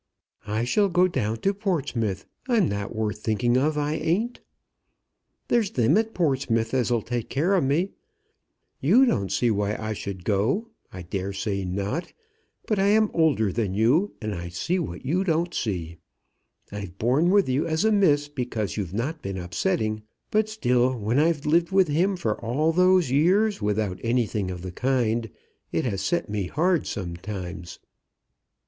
"I 0.47 0.63
shall 0.63 0.89
go 0.89 1.07
down 1.07 1.41
to 1.41 1.53
Portsmouth. 1.53 2.25
I'm 2.49 2.67
not 2.67 2.95
worth 2.95 3.19
thinking 3.19 3.55
of, 3.55 3.77
I 3.77 3.93
ain't. 3.93 4.39
There's 5.47 5.69
them 5.73 5.95
at 5.95 6.15
Portsmouth 6.15 6.73
as'll 6.73 7.03
take 7.03 7.29
care 7.29 7.53
of 7.53 7.63
me. 7.65 7.91
You 8.79 9.05
don't 9.05 9.31
see 9.31 9.51
why 9.51 9.75
I 9.75 9.93
should 9.93 10.25
go. 10.25 10.69
I 10.91 11.03
daresay 11.03 11.65
not; 11.65 12.13
but 12.65 12.79
I 12.79 12.87
am 12.87 13.11
older 13.13 13.51
than 13.51 13.75
you, 13.75 14.15
and 14.23 14.33
I 14.33 14.49
see 14.49 14.79
what 14.79 15.05
you 15.05 15.23
don't 15.23 15.53
see. 15.53 15.97
I've 16.71 16.97
borne 16.97 17.29
with 17.29 17.47
you 17.47 17.67
as 17.67 17.85
a 17.85 17.91
miss, 17.91 18.27
because 18.27 18.77
you've 18.77 18.95
not 18.95 19.21
been 19.21 19.37
upsetting; 19.37 20.01
but 20.31 20.49
still, 20.49 20.97
when 20.97 21.19
I've 21.19 21.45
lived 21.45 21.69
with 21.71 21.89
him 21.89 22.15
for 22.17 22.41
all 22.41 22.71
those 22.71 23.11
years 23.11 23.61
without 23.61 23.99
anything 24.03 24.49
of 24.49 24.63
the 24.63 24.71
kind, 24.71 25.29
it 25.71 25.85
has 25.85 26.01
set 26.01 26.27
me 26.27 26.47
hard 26.47 26.87
sometimes. 26.87 27.77